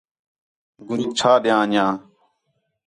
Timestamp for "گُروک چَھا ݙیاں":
0.87-1.59